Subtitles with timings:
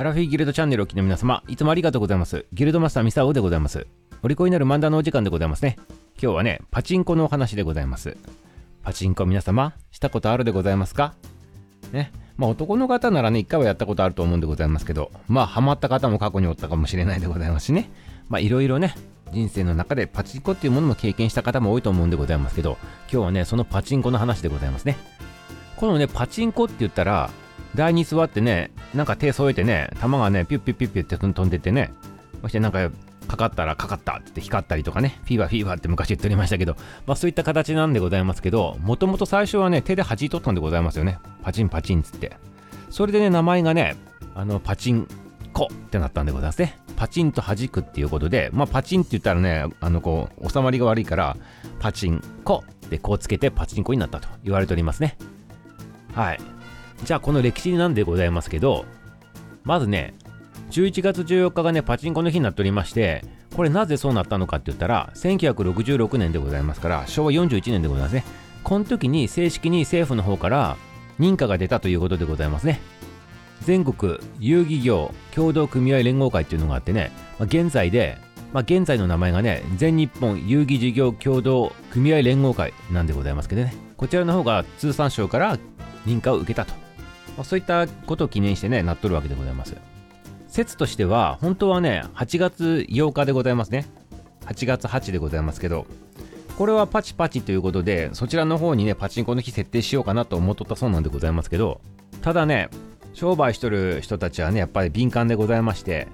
[0.00, 2.46] アラフィギルドチャンネルをお聞きの皆様、いつもありがとうございます。
[2.54, 3.86] ギルドマスターミサオでございます。
[4.22, 5.76] お利口になる漫談のお時間でございますね。
[6.14, 8.16] 今日はね、パチンコのお話でございます。
[8.82, 11.12] パチンコ皆様、したことあるでございますか？
[11.92, 12.12] ね。
[12.38, 17.90] まあ男の方ならね、一回はやったことあると思うんでございますけど、まあハマった方も過去におったかもしれないでございますしね。
[18.30, 18.94] まあいろいろね、
[19.32, 22.78] 人生の中でパチンコっていうものも経験した方も多いと思うんでございますけど、
[23.12, 24.96] 今日はね、そのパチンコの話でございますね。
[25.76, 27.28] このね、パチンコって言ったら、
[27.74, 31.92] 台に座ってね、なんか手添えてね、球がね、ピュッピュッピュッピュッって飛んでってね、
[32.42, 32.90] そしてなんか、
[33.28, 36.74] かかったらかかったって光ったりとかね、フィーバーフィーバーって昔言っておりましたけど、
[37.06, 41.18] まあそういった形なんでございますけど、もともと最初はね、手で弾い取ったんでございますよね。
[41.42, 42.36] パチンパチンつって。
[42.90, 43.94] それでね、名前がね、
[44.34, 45.06] あの、パチン
[45.52, 46.78] コってなったんでございますね。
[46.96, 51.36] パチンと弾くっていうことで、まあパチンって言ったらね、あのこう、収まりが悪いから、
[51.78, 55.16] パチンコってこうつけてパチンコになったと言われておりますね。
[56.14, 56.40] はい。
[57.04, 58.84] じゃあこの歴史なんでございますけど、
[59.64, 60.14] まずね、
[60.70, 63.24] 11月14日がね、パチンコの日になっておりまして、
[63.56, 68.24] これなぜそうなったのかって言ったら、1966年でございますから、昭和41年でございますね。
[68.62, 70.76] この時に正式に政府の方から
[71.18, 72.80] 認可が出たということでございますね。
[73.62, 78.16] 全国遊戯業協同組合連合会っていうのがあってね、まあ、現在で、
[78.52, 85.58] まあ、現在の名前がね、全日本遊戯事業協同組合連合会なんでございますけどね、こちらの方が通産省から
[86.06, 86.79] 認可を受けたと
[87.40, 89.74] まあ、そういったことを記念してね、なっとるわけでございます。
[90.48, 93.86] 説としては、本当はね、8月8日でございますね。
[94.44, 95.86] 8月8でございますけど、
[96.58, 101.80] これはパチパチということで、そちらの方にね、パチンコの日設定しようかなと思っとったそうなんでございますけど、
[102.20, 102.68] ただね、
[103.14, 106.08] 商売しとる人たちはね、やっぱり敏感でございまして、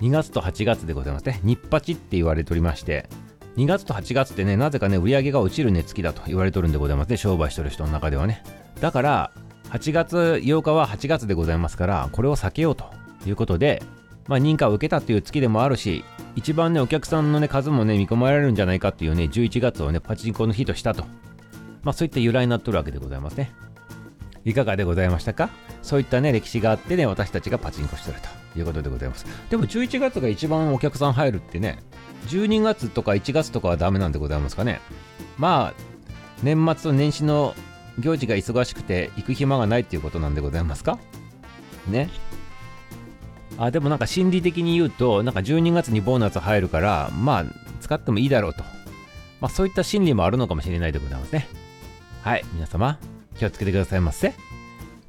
[0.00, 1.38] 2月と8月でございますね。
[1.44, 3.08] 日パチって言われておりまして、
[3.56, 8.42] 2月と8月ってね、なぜかね、売り上げが落ちる値付きだと言われておるんでございますね、商売しとる人の中ではね。
[8.80, 9.30] だから、
[9.70, 12.86] 8月8日は8月でございますからこれを避けようと
[13.26, 13.82] いうことで、
[14.26, 21.04] まあ、認可を受けたっていう月でもあるし一番ねお客さんのね数もね見込まれるんじゃないかっていうね11月をねパチンコの日としたと。
[21.82, 23.52] まあそういった由来になっとるわけでございますね。
[24.44, 25.50] いかがでございましたか？
[25.82, 28.18] そういったね歴史があってね私たちがパチンコしてる
[28.52, 29.26] ということでございます。
[29.50, 31.78] でも11月が一番お客さん入るってね
[32.28, 34.80] 12月とか1月とかはダメなんでございますかね。
[35.38, 35.80] まあ
[36.42, 37.54] 年末と年始の
[37.98, 40.98] 行事が忙しくて行く暇がないっていうことなんでございますか？
[41.88, 42.08] ね。
[43.58, 47.44] あ、でもなんか心理的に言うと、なんか12月にボーナス入るから、まあ、
[47.80, 48.62] 使ってもいいだろうと。
[49.40, 51.48] まあ、そういった心理もあるのかもしれないでございますね。
[52.22, 52.98] はい、皆様、
[53.38, 54.34] 気をつけてくださいませ。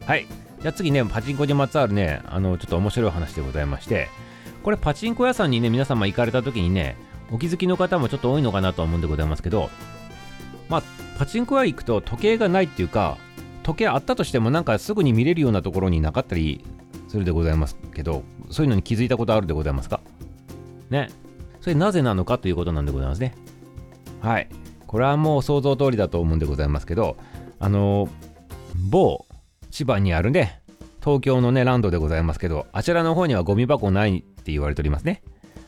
[0.06, 0.26] はい。
[0.62, 4.08] じゃあ次ね、パチンコにまつわるね、あの、ちょっと面白い話でございまして、
[4.64, 6.96] これパチンコ屋さんにね、皆様行かれた時にね、
[7.32, 9.70] お気づきの方もちょっと多いのかなと思うんでございますけど、
[10.70, 10.84] まあ、
[11.18, 13.18] パチンコ屋行くと時計がないっていうか、
[13.64, 16.64] 時計あったとしてもなんかすぐに見れるようなところになかったり
[17.08, 20.00] するでございますけど、そういうのに気づいたことあるでございますか？
[20.92, 21.10] ね。
[21.60, 23.34] それなぜなのかということなんでございますね。
[24.22, 24.48] はい。
[24.86, 27.18] これはもう想像通りだと思うんでございますけど、
[27.60, 28.08] あの、
[28.90, 29.26] 某
[29.72, 30.62] 千葉にあるね、
[31.04, 35.24] 東京のね、ランドでございますけど、あちらの方にはゴミ箱ないって言われておりますね。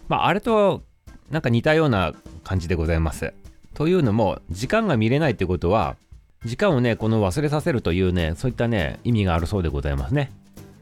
[0.08, 0.84] まあ、あれと
[1.32, 3.34] なんか似たような感じでございます。
[3.80, 5.96] というのも、時間が見れないってことは、
[6.44, 10.34] 時間をね、この忘れさせるというね、そういったね、意味があるそうでございますね。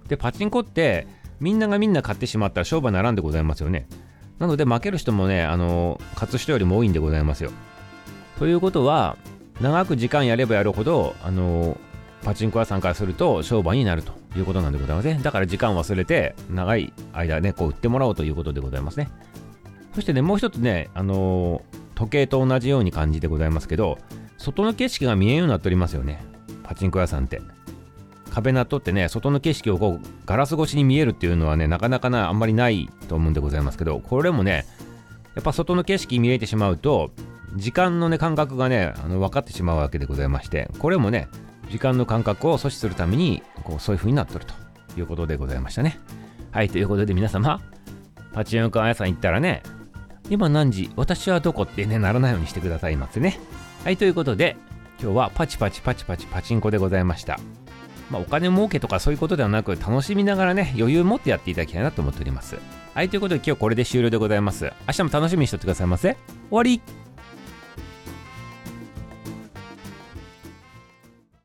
[0.08, 1.06] で、パチンコって、
[1.40, 3.88] みんながみんな買ってしまったら商売ならんでございますよね。
[4.40, 7.52] なので、負ける人もね、あの、勝つ人よりも多いんでございますよ。
[8.40, 9.16] ということは、
[9.62, 11.78] 長く時間やればやるほど、あの、
[12.24, 15.20] パチンコ屋さんからすると商売になるということなんでございますね。
[15.22, 19.08] だから時間を忘れて、長い間ね、こう売ってもらおうということでございますね。
[19.94, 21.62] そしてね、もう一つね、あの
[21.98, 23.98] 時計と同じように感じでございますけど、
[24.38, 26.24] 外の景色が見えんようになっておりますよね。
[26.62, 27.42] パチンコ屋さんって。
[28.32, 34.66] 壁なっとってね、外の景色をこうガラス越しに見えるっていうのはね、なかなかなあんまりないと思うんでございますけど、これもね、
[35.34, 37.10] やっぱ外の景色見えてしまうと、
[37.56, 41.30] 時間のね、感覚がね、あの分かってしまうわけでございまして、これもね、
[41.72, 44.54] 時間の感覚を阻止するために、こうそういう風になっとると
[45.00, 46.00] いうことでございましたね。
[46.52, 47.60] はい、ということで皆様、
[48.34, 49.64] パチンコ屋さん行ったらね、
[50.30, 50.92] 今何時？
[50.96, 51.64] 私はどこ？
[51.64, 53.40] ってね、ならないようにしてくださいませね。
[53.84, 54.58] はい、ということで、
[55.02, 57.40] 今日はパチパチパチパチパチンコでございました。
[58.10, 62.58] まあ、お金儲けとかそういうことではなく、楽しみながらね、余裕持ってやっていただきたいなと思っております。
[62.94, 64.72] はい、ということで今日これで終了でございます。
[64.88, 66.18] 明日も楽しみにしとってくださいませ。
[66.50, 66.82] 終わり